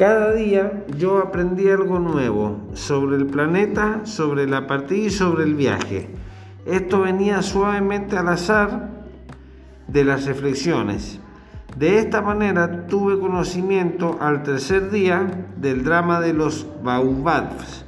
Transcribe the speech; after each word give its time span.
Cada 0.00 0.32
día 0.32 0.86
yo 0.96 1.18
aprendí 1.18 1.68
algo 1.68 1.98
nuevo 1.98 2.56
sobre 2.72 3.18
el 3.18 3.26
planeta, 3.26 4.06
sobre 4.06 4.46
la 4.46 4.66
partida 4.66 5.08
y 5.08 5.10
sobre 5.10 5.44
el 5.44 5.54
viaje. 5.54 6.08
Esto 6.64 7.02
venía 7.02 7.42
suavemente 7.42 8.16
al 8.16 8.28
azar 8.28 8.88
de 9.88 10.04
las 10.04 10.24
reflexiones. 10.24 11.20
De 11.76 11.98
esta 11.98 12.22
manera 12.22 12.86
tuve 12.86 13.20
conocimiento 13.20 14.16
al 14.22 14.42
tercer 14.42 14.90
día 14.90 15.46
del 15.58 15.84
drama 15.84 16.18
de 16.20 16.32
los 16.32 16.66
Baobabs. 16.82 17.84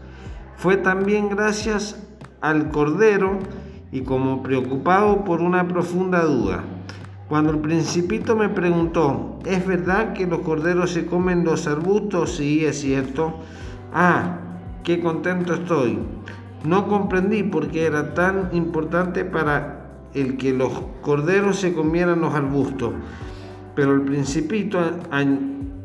Fue 0.57 0.77
también 0.77 1.31
gracias 1.31 1.99
al 2.43 2.69
Cordero 2.69 3.39
y 3.91 4.03
como 4.03 4.43
preocupado 4.43 5.25
por 5.25 5.41
una 5.41 5.67
profunda 5.67 6.23
duda. 6.25 6.63
Cuando 7.33 7.53
el 7.53 7.61
principito 7.61 8.37
me 8.37 8.51
preguntó, 8.51 9.39
¿es 9.47 9.67
verdad 9.67 10.13
que 10.13 10.27
los 10.27 10.41
corderos 10.41 10.91
se 10.91 11.07
comen 11.07 11.47
los 11.47 11.67
arbustos? 11.67 12.37
Sí, 12.37 12.63
es 12.63 12.83
cierto. 12.83 13.37
Ah, 13.95 14.37
qué 14.85 15.01
contento 15.01 15.55
estoy. 15.55 15.99
No 16.63 16.87
comprendí 16.89 17.43
por 17.43 17.69
qué 17.69 17.87
era 17.87 18.13
tan 18.13 18.51
importante 18.53 19.25
para 19.25 19.87
el 20.13 20.37
que 20.37 20.53
los 20.53 20.73
corderos 21.01 21.59
se 21.59 21.73
comieran 21.73 22.21
los 22.21 22.35
arbustos. 22.35 22.93
Pero 23.75 23.95
el 23.95 24.03
principito 24.03 24.79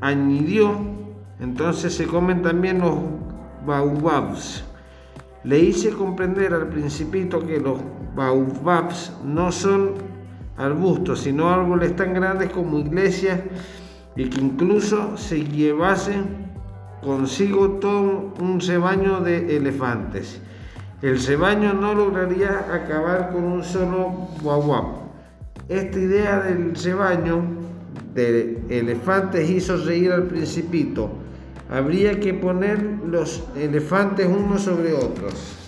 añadió, 0.01 0.73
entonces 1.39 1.95
se 1.95 2.07
comen 2.07 2.41
también 2.41 2.79
los 2.79 2.95
baobabs. 3.65 4.65
Le 5.45 5.59
hice 5.59 5.91
comprender 5.91 6.53
al 6.53 6.67
principito 6.67 7.39
que 7.39 7.57
los 7.61 7.79
baobabs 8.17 9.13
no 9.23 9.49
son 9.53 10.06
arbustos, 10.57 11.21
sino 11.21 11.49
árboles 11.49 11.95
tan 11.95 12.13
grandes 12.13 12.49
como 12.49 12.79
iglesias 12.79 13.39
y 14.15 14.29
que 14.29 14.41
incluso 14.41 15.15
se 15.17 15.43
llevase 15.43 16.15
consigo 17.01 17.73
todo 17.73 18.33
un 18.39 18.59
cebaño 18.59 19.21
de 19.21 19.55
elefantes. 19.55 20.41
El 21.01 21.19
cebaño 21.19 21.73
no 21.73 21.93
lograría 21.93 22.73
acabar 22.73 23.31
con 23.31 23.43
un 23.43 23.63
solo 23.63 24.29
guaguap. 24.41 25.07
Esta 25.69 25.99
idea 25.99 26.39
del 26.39 26.75
cebaño 26.75 27.43
de 28.15 28.59
elefantes 28.69 29.47
hizo 29.47 29.77
reír 29.77 30.11
al 30.11 30.23
principito. 30.23 31.11
Habría 31.69 32.19
que 32.19 32.33
poner 32.33 32.81
los 33.05 33.43
elefantes 33.55 34.25
unos 34.25 34.63
sobre 34.63 34.93
otros. 34.93 35.66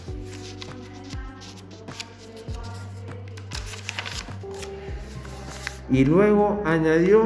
Y 5.91 6.05
luego 6.05 6.61
añadió 6.65 7.23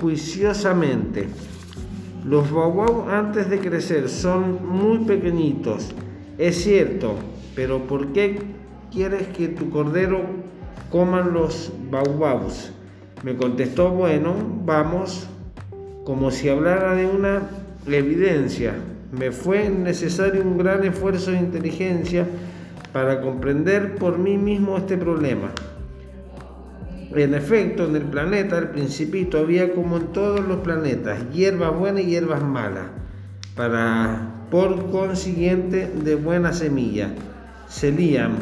juiciosamente, 0.00 1.28
los 2.24 2.50
guaguau 2.50 3.08
antes 3.08 3.50
de 3.50 3.58
crecer 3.58 4.08
son 4.08 4.66
muy 4.66 4.98
pequeñitos, 4.98 5.94
es 6.38 6.62
cierto, 6.62 7.14
pero 7.56 7.80
¿por 7.80 8.12
qué 8.12 8.38
quieres 8.92 9.26
que 9.28 9.48
tu 9.48 9.70
cordero 9.70 10.20
coman 10.90 11.32
los 11.32 11.72
baobabs? 11.90 12.72
Me 13.24 13.34
contestó, 13.34 13.90
bueno, 13.90 14.34
vamos, 14.64 15.28
como 16.04 16.30
si 16.30 16.48
hablara 16.48 16.94
de 16.94 17.06
una 17.06 17.42
evidencia. 17.86 18.74
Me 19.10 19.32
fue 19.32 19.68
necesario 19.68 20.42
un 20.42 20.58
gran 20.58 20.84
esfuerzo 20.84 21.32
de 21.32 21.38
inteligencia 21.38 22.26
para 22.92 23.20
comprender 23.20 23.96
por 23.96 24.18
mí 24.18 24.38
mismo 24.38 24.76
este 24.76 24.96
problema. 24.96 25.50
En 27.14 27.32
efecto, 27.32 27.86
en 27.86 27.96
el 27.96 28.02
planeta, 28.02 28.58
el 28.58 28.68
principito, 28.68 29.38
había 29.38 29.72
como 29.72 29.96
en 29.96 30.08
todos 30.08 30.46
los 30.46 30.58
planetas, 30.58 31.30
hierbas 31.32 31.74
buenas 31.74 32.02
y 32.02 32.06
hierbas 32.06 32.42
malas, 32.42 32.84
para, 33.56 34.44
por 34.50 34.90
consiguiente, 34.90 35.90
de 36.04 36.14
buena 36.16 36.52
semilla. 36.52 37.14
Salían, 37.66 38.32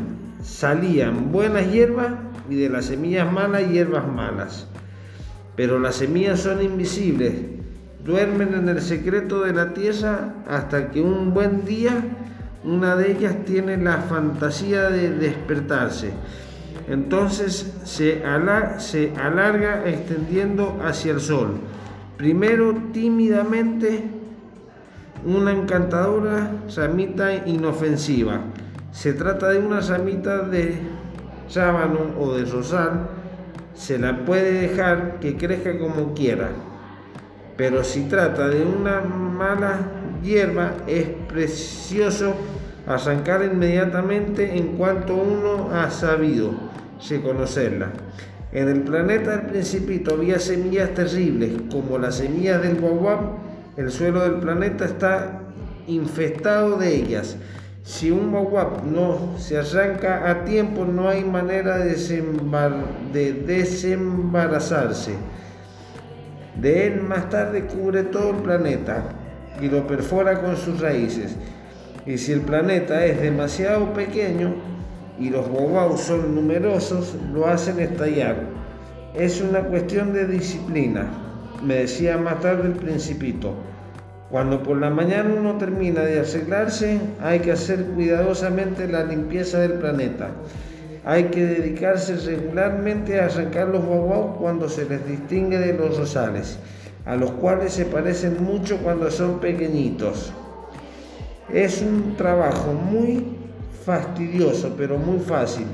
salían 0.43 1.31
buenas 1.31 1.71
hierbas 1.71 2.13
y 2.51 2.57
de 2.57 2.69
las 2.69 2.87
semillas 2.87 3.33
malas 3.33 3.71
hierbas 3.71 4.07
malas. 4.09 4.67
Pero 5.55 5.79
las 5.79 5.95
semillas 5.95 6.41
son 6.41 6.61
invisibles, 6.61 7.35
duermen 8.05 8.53
en 8.55 8.69
el 8.69 8.83
secreto 8.83 9.45
de 9.45 9.53
la 9.53 9.75
tierra 9.75 10.35
hasta 10.49 10.91
que 10.91 11.01
un 11.01 11.33
buen 11.33 11.65
día 11.65 11.93
una 12.65 12.97
de 12.97 13.13
ellas 13.13 13.45
tiene 13.45 13.77
la 13.77 13.99
fantasía 13.99 14.91
de 14.91 15.11
despertarse 15.11 16.11
entonces 16.89 17.75
se, 17.85 18.25
alarga 18.25 19.83
extendiendo 19.87 20.79
hacia 20.85 21.13
el 21.13 21.21
sol. 21.21 21.55
Primero 22.17 22.75
tímidamente 22.93 24.05
una 25.25 25.53
encantadora 25.53 26.53
ramita 26.75 27.47
inofensiva. 27.47 28.41
Se 28.93 29.13
trata 29.13 29.51
de 29.51 29.59
una 29.59 29.81
ramita 29.81 30.43
de 30.43 30.79
sábano 31.49 32.13
o 32.19 32.35
de 32.35 32.45
rosal. 32.45 33.09
Se 33.75 33.99
la 33.99 34.25
puede 34.25 34.53
dejar 34.53 35.19
que 35.21 35.37
crezca 35.37 35.79
como 35.79 36.15
quiera. 36.15 36.51
Pero 37.57 37.83
si 37.83 38.05
trata 38.05 38.49
de 38.49 38.65
una 38.65 39.01
mala 39.01 39.81
hierba, 40.23 40.75
es 40.87 41.09
precioso 41.29 42.35
arrancar 42.87 43.45
inmediatamente 43.45 44.57
en 44.57 44.77
cuanto 44.77 45.17
uno 45.17 45.71
ha 45.73 45.91
sabido 45.91 46.53
reconocerla. 47.09 47.89
En 48.53 48.69
el 48.69 48.83
planeta 48.83 49.37
del 49.37 49.47
Principito 49.47 50.15
había 50.15 50.39
semillas 50.39 50.95
terribles, 50.95 51.51
como 51.71 51.99
las 51.99 52.15
semillas 52.17 52.63
del 52.63 52.81
guaguap. 52.81 53.21
El 53.77 53.91
suelo 53.91 54.23
del 54.23 54.37
planeta 54.41 54.85
está 54.85 55.41
infestado 55.87 56.79
de 56.79 56.95
ellas. 56.95 57.37
Si 57.83 58.11
un 58.11 58.31
guaguap 58.31 58.85
no 58.85 59.35
se 59.39 59.59
arranca 59.59 60.31
a 60.31 60.45
tiempo, 60.45 60.85
no 60.85 61.09
hay 61.09 61.25
manera 61.25 61.79
de 61.79 61.95
desembarazarse. 63.47 65.13
De 66.61 66.87
él 66.87 67.03
más 67.03 67.29
tarde 67.29 67.67
cubre 67.67 68.05
todo 68.05 68.31
el 68.31 68.37
planeta 68.37 69.05
y 69.61 69.69
lo 69.69 69.87
perfora 69.87 70.41
con 70.41 70.57
sus 70.57 70.81
raíces. 70.81 71.37
Y 72.07 72.19
si 72.19 72.33
el 72.33 72.43
planeta 72.43 73.05
es 73.05 73.21
demasiado 73.21 73.93
pequeño 73.93 74.55
y 75.19 75.31
los 75.31 75.49
bobaos 75.51 76.03
son 76.03 76.37
numerosos, 76.37 77.17
lo 77.35 77.49
hacen 77.49 77.81
estallar. 77.81 78.37
Es 79.15 79.41
una 79.41 79.61
cuestión 79.61 80.13
de 80.13 80.27
disciplina, 80.27 81.07
me 81.65 81.75
decía 81.75 82.17
más 82.17 82.41
tarde 82.41 82.69
el 82.69 82.75
principito. 82.75 83.55
Cuando 84.31 84.63
por 84.63 84.77
la 84.77 84.91
mañana 84.91 85.35
uno 85.37 85.57
termina 85.57 86.03
de 86.03 86.21
arreglarse, 86.21 87.01
hay 87.21 87.41
que 87.41 87.53
hacer 87.53 87.85
cuidadosamente 87.87 88.87
la 88.87 89.05
limpieza 89.05 89.59
del 89.59 89.75
planeta. 89.75 90.31
Hay 91.05 91.25
que 91.25 91.45
dedicarse 91.45 92.17
regularmente 92.17 93.21
a 93.21 93.27
arrancar 93.27 93.69
los 93.69 93.85
guaguaos 93.85 94.37
cuando 94.39 94.69
se 94.69 94.85
les 94.89 95.07
distingue 95.09 95.59
de 95.59 95.73
los 95.73 95.97
rosales, 95.97 96.59
a 97.05 97.17
los 97.17 97.33
cuales 97.33 97.73
se 97.73 97.85
parecen 97.85 98.43
mucho 98.43 98.79
cuando 98.79 99.11
son 99.11 99.41
pequeñitos. 99.41 100.33
Es 101.53 101.81
un 101.81 102.17
trabajo 102.17 102.73
muy 102.73 103.25
fastidioso, 103.85 104.75
pero 104.77 104.99
muy 104.99 105.21
fácil. 105.21 105.67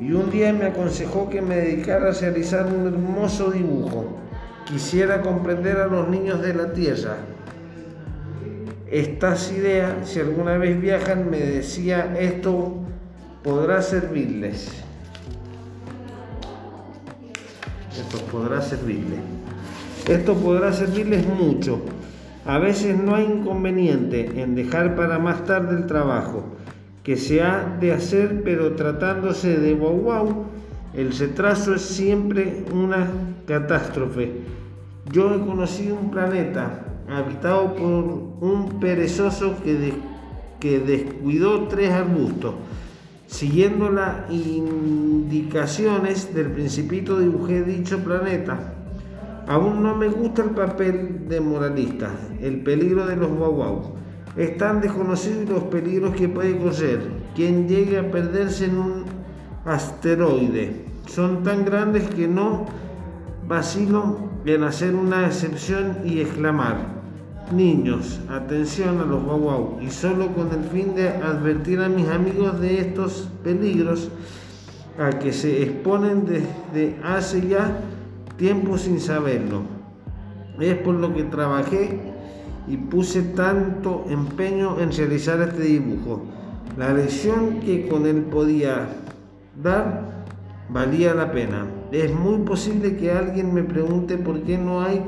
Y 0.00 0.12
un 0.12 0.30
día 0.30 0.52
me 0.52 0.66
aconsejó 0.66 1.30
que 1.30 1.40
me 1.40 1.56
dedicara 1.56 2.10
a 2.10 2.12
realizar 2.12 2.66
un 2.66 2.86
hermoso 2.86 3.50
dibujo. 3.50 4.16
Quisiera 4.66 5.22
comprender 5.22 5.76
a 5.78 5.86
los 5.86 6.08
niños 6.08 6.42
de 6.42 6.54
la 6.54 6.72
tierra. 6.72 7.16
Estas 8.90 9.52
ideas, 9.52 10.08
si 10.08 10.20
alguna 10.20 10.58
vez 10.58 10.80
viajan, 10.80 11.30
me 11.30 11.38
decía, 11.38 12.16
esto 12.18 12.74
podrá 13.44 13.82
servirles. 13.82 14.68
Esto 17.96 18.18
podrá 18.32 18.60
servirles. 18.62 19.20
Esto 20.08 20.34
podrá 20.34 20.72
servirles 20.72 21.26
mucho 21.26 21.82
a 22.48 22.58
veces 22.58 22.98
no 22.98 23.14
hay 23.14 23.26
inconveniente 23.26 24.40
en 24.40 24.54
dejar 24.54 24.96
para 24.96 25.18
más 25.18 25.44
tarde 25.44 25.76
el 25.76 25.86
trabajo 25.86 26.46
que 27.02 27.18
se 27.18 27.42
ha 27.42 27.76
de 27.78 27.92
hacer, 27.92 28.42
pero 28.42 28.74
tratándose 28.74 29.58
de 29.58 29.74
wow 29.74 30.46
el 30.94 31.12
retraso 31.12 31.74
es 31.74 31.82
siempre 31.82 32.64
una 32.72 33.06
catástrofe. 33.46 34.32
Yo 35.12 35.34
he 35.34 35.40
conocido 35.40 35.96
un 35.96 36.10
planeta 36.10 36.86
habitado 37.06 37.74
por 37.74 38.04
un 38.40 38.80
perezoso 38.80 39.54
que, 39.62 39.92
que 40.58 40.78
descuidó 40.78 41.68
tres 41.68 41.90
arbustos. 41.90 42.54
Siguiendo 43.26 43.90
las 43.90 44.30
indicaciones 44.30 46.34
del 46.34 46.50
principito 46.52 47.20
dibujé 47.20 47.62
dicho 47.62 47.98
planeta 47.98 48.77
Aún 49.48 49.82
no 49.82 49.96
me 49.96 50.08
gusta 50.08 50.42
el 50.42 50.50
papel 50.50 51.26
de 51.26 51.40
moralista, 51.40 52.10
el 52.42 52.60
peligro 52.60 53.06
de 53.06 53.16
los 53.16 53.30
guaguau. 53.30 53.94
Es 54.36 54.58
tan 54.58 54.82
desconocido 54.82 55.54
los 55.54 55.64
peligros 55.64 56.14
que 56.14 56.28
puede 56.28 56.58
correr. 56.58 57.00
Quien 57.34 57.66
llegue 57.66 57.98
a 57.98 58.10
perderse 58.10 58.66
en 58.66 58.76
un 58.76 59.04
asteroide 59.64 60.84
son 61.06 61.42
tan 61.42 61.64
grandes 61.64 62.06
que 62.10 62.28
no 62.28 62.66
vacilo 63.48 64.18
en 64.44 64.64
hacer 64.64 64.94
una 64.94 65.26
excepción 65.26 65.96
y 66.04 66.20
exclamar, 66.20 66.98
Niños, 67.50 68.20
atención 68.28 69.00
a 69.00 69.06
los 69.06 69.22
guau 69.22 69.78
y 69.80 69.88
solo 69.88 70.34
con 70.34 70.52
el 70.52 70.64
fin 70.64 70.94
de 70.94 71.08
advertir 71.08 71.80
a 71.80 71.88
mis 71.88 72.06
amigos 72.08 72.60
de 72.60 72.80
estos 72.80 73.30
peligros 73.42 74.10
a 74.98 75.18
que 75.18 75.32
se 75.32 75.62
exponen 75.62 76.26
desde 76.26 76.98
hace 77.02 77.48
ya 77.48 77.80
tiempo 78.38 78.78
sin 78.78 79.00
saberlo. 79.00 79.62
Es 80.58 80.76
por 80.78 80.94
lo 80.94 81.12
que 81.12 81.24
trabajé 81.24 82.00
y 82.66 82.76
puse 82.76 83.22
tanto 83.22 84.04
empeño 84.08 84.80
en 84.80 84.92
realizar 84.92 85.40
este 85.40 85.62
dibujo. 85.62 86.22
La 86.78 86.94
lección 86.94 87.60
que 87.60 87.88
con 87.88 88.06
él 88.06 88.22
podía 88.22 88.88
dar 89.62 90.04
valía 90.68 91.14
la 91.14 91.32
pena. 91.32 91.66
Es 91.92 92.12
muy 92.12 92.38
posible 92.38 92.96
que 92.96 93.10
alguien 93.10 93.52
me 93.54 93.62
pregunte 93.62 94.16
por 94.16 94.40
qué 94.42 94.58
no 94.58 94.82
hay 94.82 95.02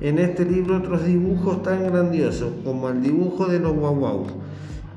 en 0.00 0.18
este 0.18 0.44
libro 0.44 0.78
otros 0.78 1.04
dibujos 1.04 1.62
tan 1.62 1.86
grandiosos 1.86 2.52
como 2.64 2.90
el 2.90 3.02
dibujo 3.02 3.46
de 3.46 3.60
los 3.60 3.74
guau 3.74 4.26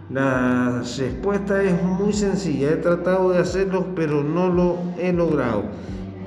La 0.09 0.81
respuesta 0.81 1.63
es 1.63 1.81
muy 1.83 2.11
sencilla. 2.11 2.71
He 2.71 2.77
tratado 2.77 3.29
de 3.31 3.39
hacerlo, 3.39 3.87
pero 3.95 4.23
no 4.23 4.49
lo 4.49 4.77
he 4.97 5.13
logrado. 5.13 5.63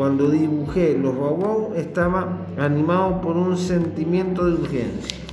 Cuando 0.02 0.28
dibujé 0.30 0.98
los 0.98 1.14
guau 1.14 1.74
estaba 1.76 2.44
animado 2.58 3.20
por 3.20 3.36
un 3.36 3.56
sentimiento 3.56 4.44
de 4.44 4.54
urgencia. 4.54 5.31